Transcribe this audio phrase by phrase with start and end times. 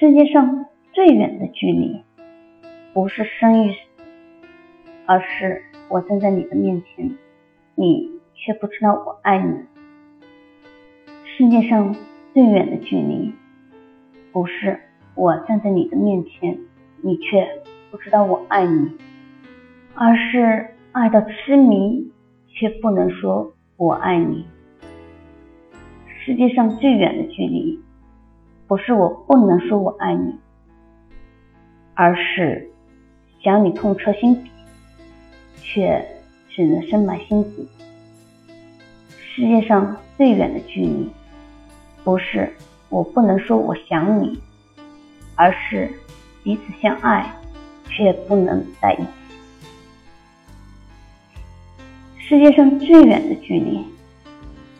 [0.00, 2.02] 世界上最远的距离，
[2.94, 3.78] 不是生与死，
[5.04, 7.18] 而是我站在你的面前，
[7.74, 9.52] 你却不知道我爱你。
[11.26, 11.94] 世界上
[12.32, 13.34] 最远的距离，
[14.32, 14.80] 不是
[15.14, 16.58] 我站在你的面前，
[17.02, 17.46] 你却
[17.90, 18.96] 不知道我爱你，
[19.92, 22.10] 而是爱到痴迷，
[22.48, 24.46] 却不能说我爱你。
[26.24, 27.78] 世界上最远的距离。
[28.70, 30.32] 不是我不能说我爱你，
[31.92, 32.70] 而是
[33.42, 34.50] 想你痛彻心底，
[35.60, 36.06] 却
[36.48, 37.68] 只能深埋心底。
[39.18, 41.10] 世界上最远的距离，
[42.04, 42.48] 不是
[42.90, 44.40] 我不能说我想你，
[45.34, 45.92] 而是
[46.44, 47.28] 彼此相爱
[47.88, 49.08] 却不能在一起。
[52.18, 53.84] 世界上最远的距离，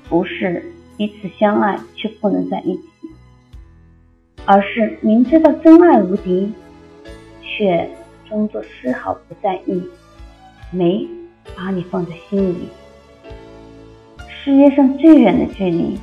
[0.09, 2.90] 不是彼此相爱却不能在一起。
[4.47, 6.53] 而是明知道真爱无敌，
[7.43, 7.89] 却
[8.29, 9.83] 装作丝毫不在意，
[10.71, 11.07] 没
[11.57, 12.69] 把你放在心里。
[14.29, 16.01] 世界上最远的距离，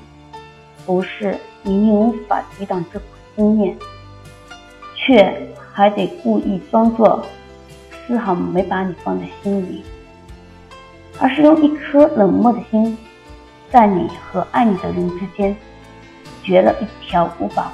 [0.86, 3.76] 不是明明无法抵挡这股思念，
[4.96, 5.34] 却
[5.74, 7.26] 还得故意装作
[8.06, 9.84] 丝毫没把你放在心里，
[11.20, 12.98] 而是用一颗冷漠的心，
[13.70, 15.56] 在你和爱你的人之间，
[16.44, 17.74] 掘了一条无法。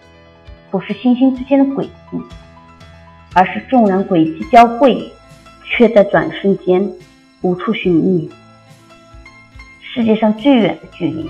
[0.71, 2.17] 不是星星之间的轨迹，
[3.33, 5.11] 而是纵然轨迹交汇，
[5.65, 6.89] 却在转瞬间
[7.41, 8.31] 无处寻觅。
[9.81, 11.29] 世界上最远的距离，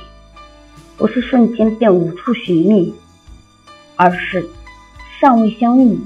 [0.96, 2.94] 不是瞬间便无处寻觅，
[3.96, 4.47] 而是
[5.19, 6.00] 尚未相遇，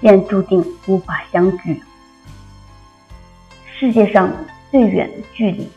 [0.00, 1.80] 便注定无法相聚。
[3.78, 4.32] 世界上
[4.72, 5.68] 最远的距离，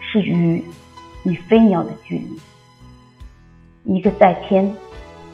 [0.00, 0.62] 是鱼
[1.22, 4.76] 与飞鸟的距离，一个在天。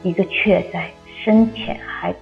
[0.02, 0.90] 一个却在
[1.22, 2.14] 深浅海。